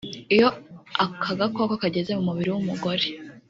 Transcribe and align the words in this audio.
Iyo 0.35 0.49
aka 1.05 1.31
gakoko 1.39 1.73
kageze 1.81 2.11
mu 2.17 2.23
mubiri 2.27 2.49
w’umugore 2.51 3.05